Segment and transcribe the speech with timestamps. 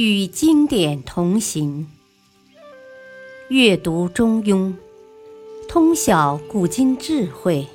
[0.00, 1.84] 与经典同行，
[3.48, 4.72] 阅读《中庸》，
[5.68, 7.66] 通晓古今智慧，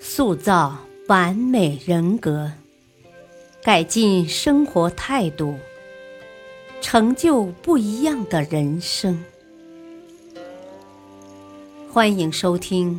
[0.00, 0.78] 塑造
[1.08, 2.50] 完美人格，
[3.62, 5.56] 改进生活态度，
[6.80, 9.22] 成就不一样的人生。
[11.92, 12.98] 欢迎收听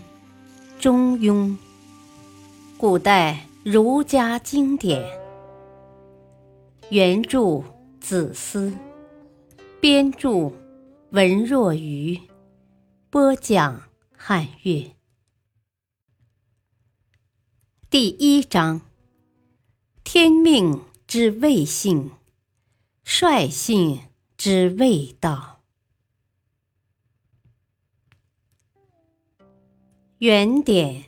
[0.80, 1.48] 《中庸》，
[2.78, 5.04] 古代儒家经典，
[6.92, 7.64] 原著
[8.06, 8.72] 子思，
[9.82, 10.54] 编著
[11.10, 12.22] 文若愚，
[13.10, 13.82] 播讲
[14.16, 14.96] 汉乐。
[17.90, 18.82] 第一章：
[20.04, 22.12] 天命之谓性，
[23.04, 24.04] 率性
[24.38, 25.64] 之谓道。
[30.20, 31.06] 原点：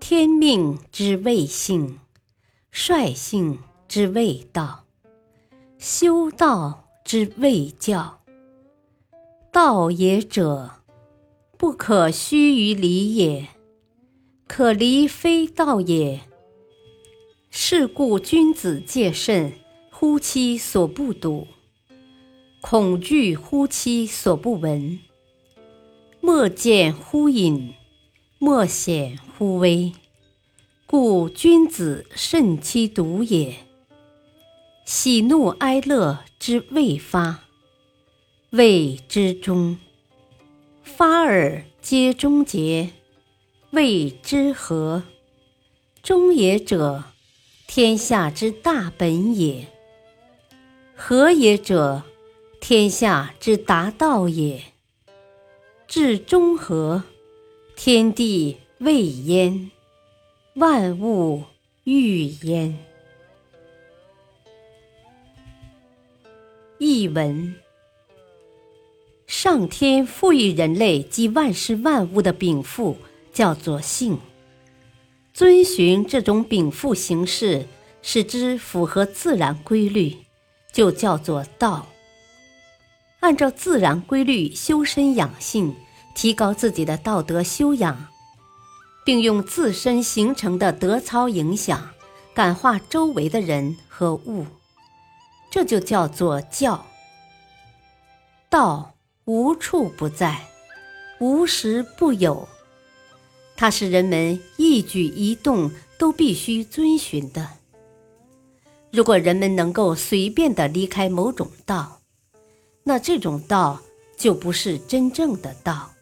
[0.00, 2.00] 天命之谓性，
[2.72, 3.60] 率性
[3.94, 4.86] 之谓道。
[5.76, 8.22] 修道之谓教。
[9.52, 10.70] 道也者，
[11.58, 13.48] 不可虚于离也；
[14.48, 16.22] 可离非道也。
[17.50, 19.52] 是故君子戒慎
[19.90, 21.46] 乎其所不睹，
[22.62, 24.98] 恐惧乎其所不闻。
[26.22, 27.74] 莫见乎隐，
[28.38, 29.92] 莫显乎微，
[30.86, 33.54] 故君子慎其独也。
[34.84, 37.44] 喜怒哀乐之未发，
[38.50, 39.76] 谓之中；
[40.82, 42.90] 发而皆终结，
[43.70, 45.04] 谓之和。
[46.02, 47.04] 中也者，
[47.68, 49.66] 天下之大本也；
[50.96, 52.02] 和也者，
[52.60, 54.64] 天下之达道也。
[55.86, 57.04] 至中和，
[57.76, 59.70] 天地未焉，
[60.54, 61.44] 万物
[61.84, 62.76] 欲焉。
[66.92, 67.54] 译文：
[69.26, 72.98] 上天赋予人类及万事万物的禀赋
[73.32, 74.18] 叫做性，
[75.32, 77.66] 遵循这种禀赋形式，
[78.02, 80.14] 使之符合自然规律，
[80.70, 81.86] 就叫做道。
[83.20, 85.74] 按照自然规律修身养性，
[86.14, 88.08] 提高自己的道德修养，
[89.02, 91.88] 并用自身形成的德操影响，
[92.34, 94.44] 感化周围的人和物，
[95.52, 96.86] 这就叫做教。
[98.48, 98.94] 道
[99.26, 100.48] 无处不在，
[101.20, 102.48] 无时不有，
[103.54, 107.46] 它是人们一举一动都必须遵循的。
[108.90, 112.00] 如果人们能够随便的离开某种道，
[112.82, 113.78] 那这种道
[114.16, 115.92] 就不是真正的道。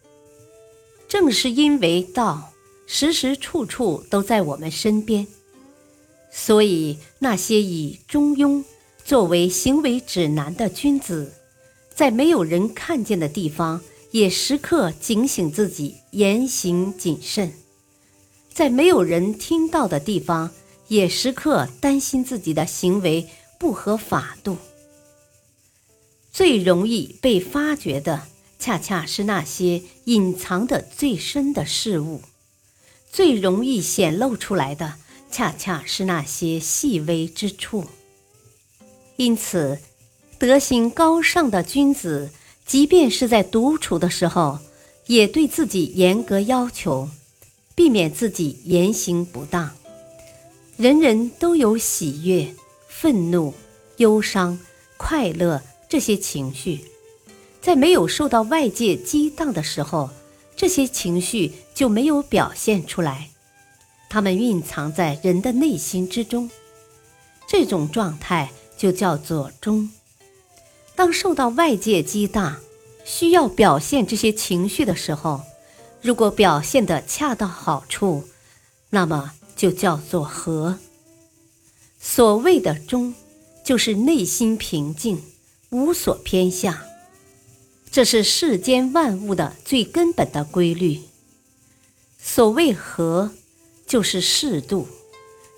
[1.09, 2.53] 正是因为道
[2.87, 5.27] 时时处处都在我们身边，
[6.31, 8.63] 所以那些以中庸
[9.11, 11.33] 作为行为指南的君子，
[11.93, 17.49] 在没有人看见的地方，也时刻警醒自己言行谨慎；
[18.53, 20.49] 在没有人听到的地方，
[20.87, 23.27] 也时刻担心自己的行为
[23.59, 24.55] 不合法度。
[26.31, 28.27] 最容易被发掘的，
[28.59, 32.21] 恰恰是那些隐藏的最深的事物；
[33.11, 34.93] 最容易显露出来的，
[35.29, 37.83] 恰恰是那些细微之处。
[39.21, 39.77] 因此，
[40.39, 42.31] 德行高尚的君子，
[42.65, 44.57] 即便是在独处的时候，
[45.05, 47.07] 也对自己严格要求，
[47.75, 49.69] 避免自己言行不当。
[50.75, 52.51] 人人都有喜悦、
[52.87, 53.53] 愤怒、
[53.97, 54.57] 忧伤、
[54.97, 55.61] 快乐。
[55.87, 56.79] 这些情绪，
[57.61, 60.09] 在没有受到外界激荡的时候，
[60.55, 63.29] 这些情绪就没有表现出来，
[64.09, 66.49] 它们蕴藏在人的内心之中。
[67.45, 68.49] 这种状态
[68.81, 69.91] 就叫做中。
[70.95, 72.57] 当受到外界激荡，
[73.05, 75.41] 需要表现这些情绪的时候，
[76.01, 78.23] 如果表现的恰到好处，
[78.89, 80.79] 那么就叫做和。
[81.99, 83.13] 所谓的中，
[83.63, 85.21] 就是内心平静。
[85.69, 86.75] 无所偏向，
[87.91, 90.99] 这是世间万物的最根本的规律。
[92.19, 93.31] 所谓和，
[93.85, 94.87] 就是适度，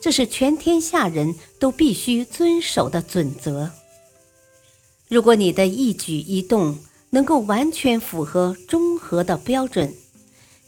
[0.03, 3.71] 这是全天下人都必须遵守的准则。
[5.07, 6.77] 如果你的一举一动
[7.11, 9.95] 能够完全符合中和的标准，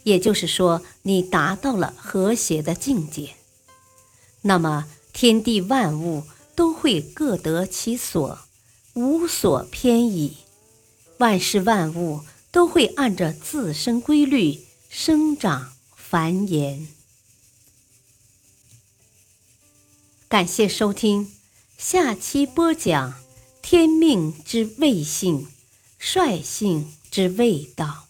[0.04, 3.34] 也就是说，你达到了和谐的境界，
[4.40, 6.22] 那么天地万物
[6.54, 8.38] 都会各得其所。
[8.94, 10.38] 无所偏倚，
[11.18, 16.86] 万事万物都会按着自身规律生长繁衍。
[20.28, 21.30] 感谢收听，
[21.78, 23.14] 下期播讲：
[23.62, 25.46] 天命之谓性，
[26.00, 28.08] 率性之味道。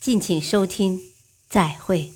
[0.00, 1.12] 敬请收听，
[1.48, 2.12] 再会。